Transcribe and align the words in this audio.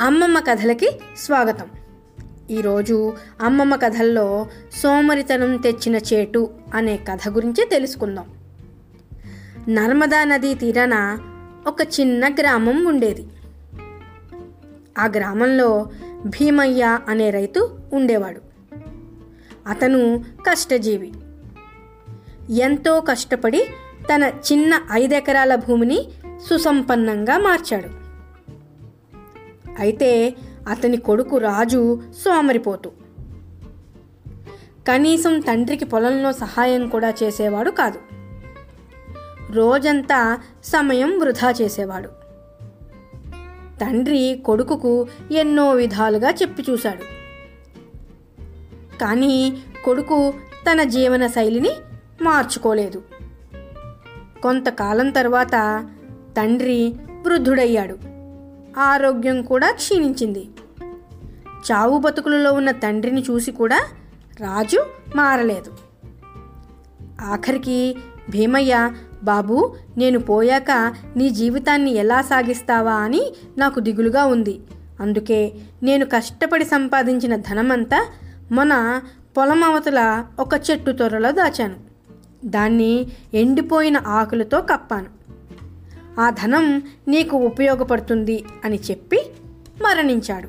అమ్మమ్మ 0.00 0.40
కథలకి 0.40 0.90
స్వాగతం. 1.16 1.66
ఈరోజు 2.50 3.14
అమ్మమ్మ 3.40 3.76
కథల్లో 3.76 4.46
సోమరితనం 4.72 5.56
తెచ్చిన 5.56 5.96
చేటు 5.96 6.50
అనే 6.74 6.96
కథ 6.96 7.18
గురించి 7.28 7.66
తెలుసుకుందాం. 7.70 8.24
నర్మదా 9.68 10.24
నదీ 10.24 10.54
తీరాన 10.54 11.18
ఒక 11.66 11.82
చిన్న 12.00 12.28
గ్రామం 12.28 12.84
ఉండేది. 12.84 13.26
ఆ 14.98 15.06
గ్రామంలో 15.06 15.86
భీమయ్య 16.26 16.98
అనే 17.08 17.30
రైతు 17.30 17.78
ఉండేవాడు. 17.92 18.40
అతను 19.66 20.24
కష్టజీవి. 20.46 21.12
ఎంతో 22.50 23.00
కష్టపడి 23.00 23.66
తన 24.14 24.32
చిన్న 24.52 24.80
ఐదెకరాల 24.92 25.54
భూమిని 25.54 26.08
సుసంపన్నంగా 26.50 27.38
మార్చాడు. 27.38 27.97
అయితే 29.78 30.34
అతని 30.68 30.96
కొడుకు 30.96 31.38
రాజు 31.38 32.02
సోమరిపోతు. 32.12 32.92
కనీసం 34.88 35.40
తండ్రికి 35.40 35.84
పొలంలో 35.84 36.32
సహాయం 36.32 36.88
కూడా 36.88 37.14
చేసేవాడు 37.22 37.70
కాదు. 37.70 37.98
రోజంతా 39.52 40.38
సమయం 40.64 41.18
వృధా 41.18 41.50
చేసేవాడు. 41.50 42.08
తండ్రి 43.80 44.42
కొడుకుకు 44.44 45.06
ఎన్నో 45.32 45.70
విధాలుగా 45.70 46.30
చెప్పి 46.30 46.64
చూశాడు. 46.70 47.18
కానీ 48.98 49.62
కొడుకు 49.84 50.30
తన 50.70 50.82
జీవన 50.82 51.26
శైలిని 51.26 51.70
మార్చుకోలేదు. 52.22 53.02
కొంతకాలం 54.42 55.10
తర్వాత 55.10 55.86
తండ్రి 56.36 56.94
వృద్ధుడయ్యాడు. 57.26 58.07
ఆరోగ్యం 58.78 59.42
కూడా 59.42 59.70
క్షీణించింది. 59.70 60.50
చావు 61.72 61.98
బతుకులలో 61.98 62.52
ఉన్న 62.52 62.70
తండ్రిని 62.70 63.24
చూసి 63.30 63.52
కూడా 63.52 63.80
రాజు 64.40 64.84
మారలేదు. 65.16 65.72
ఆఖరికి 67.20 67.96
భీమయ్య 68.30 68.90
బాబు 69.22 69.74
నేను 69.96 70.18
పోయాక 70.18 70.94
నీ 71.16 71.30
జీవితాన్ని 71.30 71.94
ఎలా 71.94 72.22
సాగిస్తావా? 72.22 72.92
అని 72.92 73.32
నాకు 73.58 73.80
దిగులుగా 73.80 74.24
ఉంది. 74.24 74.60
అందుకే 75.00 75.52
నేను 75.82 76.06
కష్టపడి 76.06 76.64
సంపాదించిన 76.64 77.36
ధనమంతా 77.36 78.06
మన 78.52 79.02
పొలం 79.36 79.64
అవతల 79.64 80.24
ఒక 80.38 80.70
చెట్టు 80.70 80.90
తొర్రలో 80.90 81.32
దాచాను. 81.32 81.76
దాన్ని 82.44 83.06
ఎండిపోయిన 83.34 83.96
ఆకులతో 84.06 84.60
కప్పాను. 84.60 85.17
ఆ 86.18 86.30
ధనం 86.30 86.82
నీకు 87.08 87.36
ఉపయోగపడుతుంది 87.36 88.44
అని 88.64 88.80
చెప్పి 88.90 89.30
మరణించాడు. 89.82 90.48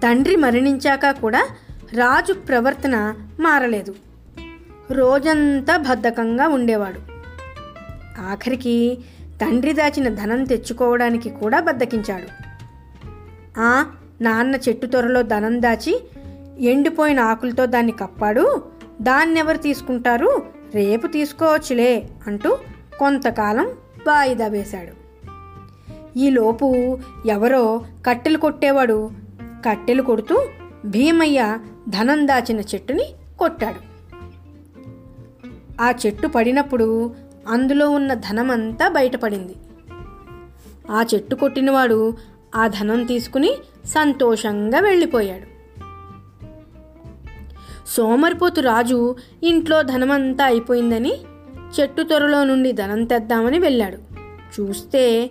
తండ్రి 0.00 0.36
మరణించాక 0.36 1.10
కూడా 1.10 1.48
రాజు 1.94 2.32
ప్రవర్తన 2.32 3.14
మారలేదు. 3.40 3.94
రోజంతా 4.90 5.76
బద్ధకంగా 5.76 6.48
ఉండేవాడు. 6.48 7.00
ఆఖరికి 8.20 8.98
తండ్రి 9.42 9.72
దాచిన 9.72 10.08
ధనం 10.08 10.44
తెచ్చుకోవడానికి 10.44 11.30
కూడా 11.30 11.60
బద్దకించాడు. 11.60 12.26
ఆ 13.58 13.86
నాన్న 14.20 14.54
చెట్టు 14.54 14.86
త్వరలో 14.86 15.22
ధనం 15.22 15.62
దాచి 15.62 16.04
ఎండిపోయిన 16.60 17.20
ఆకులతో 17.20 17.66
దాన్ని 17.66 17.92
కప్పాడు. 17.92 18.62
దాన్నెవరు 19.00 19.58
తీసుకుంటారు? 19.58 20.42
రేపు 20.74 21.06
తీసుకోవచ్చులే 21.06 22.08
అంటూ 22.26 22.58
కొంతకాలం 22.98 23.66
వాయిదా 24.06 24.46
వేశాడు. 24.46 25.08
ఈలోపు 26.18 26.98
ఎవరో 27.26 27.84
కట్టెలు 28.06 28.38
కొట్టేవాడు. 28.38 29.10
కట్టెలు 29.66 30.02
కొడుతూ 30.02 30.46
భీమయ్య 30.84 31.58
ధనం 31.88 32.28
దాచిన 32.28 32.60
చెట్టుని 32.60 33.04
కొట్టాడు. 33.38 33.88
ఆ 35.82 35.90
చెట్టు 35.90 36.26
పడినప్పుడు 36.26 37.14
అందులో 37.48 37.90
ఉన్న 37.90 38.14
ధనమంతా 38.14 38.88
బయటపడింది. 38.88 39.54
ఆ 40.90 41.04
చెట్టు 41.14 41.34
కొట్టినవాడు 41.34 42.16
ఆ 42.54 42.68
ధనం 42.68 43.04
తీసుకుని 43.04 43.54
సంతోషంగా 43.84 44.80
వెళ్ళిపోయాడు. 44.80 45.58
సోమరిపోతు 47.88 48.60
రాజు 48.60 49.16
ఇంట్లో 49.42 49.82
ధనమంతా 49.82 50.44
అయిపోయిందని 50.44 51.12
చెట్టు 51.80 52.02
త్వరలో 52.02 52.44
నుండి 52.44 52.72
ధనం 52.72 53.04
తెద్దామని 53.04 53.58
వెళ్ళాడు. 53.58 53.96
చూస్తే 54.60 55.30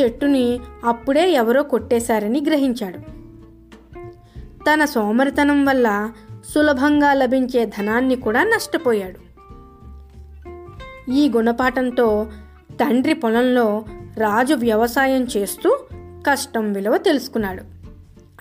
చెట్టుని 0.00 0.60
అప్పుడే 0.84 1.32
ఎవరో 1.32 1.62
కొట్టేశారని 1.62 2.42
గ్రహించాడు. 2.46 2.98
తన 4.64 4.84
సోమరితనం 4.84 5.64
వల్ల 5.64 6.12
సులభంగా 6.54 7.14
లభించే 7.14 7.66
ధనాన్ని 7.66 8.16
కూడా 8.16 8.42
నష్టపోయాడు. 8.42 9.32
ఈ 11.10 11.28
గుణపాఠంతో 11.28 12.26
తండ్రి 12.72 13.14
పొలంలో 13.14 13.84
రాజు 14.18 14.54
వ్యవసాయం 14.54 15.26
చేస్తూ 15.36 15.78
కష్టం 16.26 16.72
విలువ 16.72 16.96
తెలుసుకున్నాడు. 16.96 17.62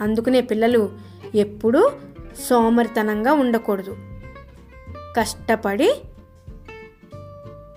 అందుకనే 0.00 0.40
పిల్లలు 0.40 0.90
ఎప్పుడూ 1.34 1.90
సోమరితనంగా 2.48 3.32
ఉండకూడదు. 3.32 3.96
కష్టపడి 5.16 5.94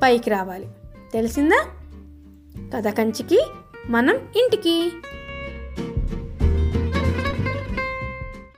పైకి 0.03 0.29
రావాలి. 0.29 0.67
తెలిసిందా? 1.13 1.65
కథ 2.75 2.87
కంచికి 2.87 3.45
మనం 3.89 4.15
ఇంటికి. 4.15 4.91